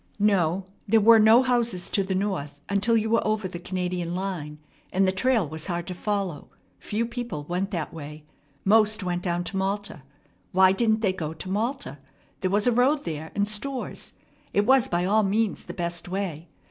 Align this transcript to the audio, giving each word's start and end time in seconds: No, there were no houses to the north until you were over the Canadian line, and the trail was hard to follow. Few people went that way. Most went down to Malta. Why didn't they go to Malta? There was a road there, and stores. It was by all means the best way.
No, 0.17 0.65
there 0.87 0.99
were 0.99 1.19
no 1.19 1.43
houses 1.43 1.87
to 1.91 2.03
the 2.03 2.15
north 2.15 2.59
until 2.67 2.97
you 2.97 3.07
were 3.07 3.23
over 3.27 3.47
the 3.47 3.59
Canadian 3.59 4.15
line, 4.15 4.57
and 4.91 5.07
the 5.07 5.11
trail 5.11 5.47
was 5.47 5.67
hard 5.67 5.85
to 5.85 5.93
follow. 5.93 6.49
Few 6.79 7.05
people 7.05 7.43
went 7.43 7.69
that 7.69 7.93
way. 7.93 8.23
Most 8.65 9.03
went 9.03 9.21
down 9.21 9.43
to 9.43 9.57
Malta. 9.57 10.01
Why 10.53 10.71
didn't 10.71 11.01
they 11.01 11.13
go 11.13 11.35
to 11.35 11.49
Malta? 11.49 11.99
There 12.39 12.49
was 12.49 12.65
a 12.65 12.71
road 12.71 13.05
there, 13.05 13.29
and 13.35 13.47
stores. 13.47 14.13
It 14.53 14.65
was 14.65 14.87
by 14.87 15.05
all 15.05 15.21
means 15.21 15.65
the 15.65 15.75
best 15.75 16.09
way. 16.09 16.49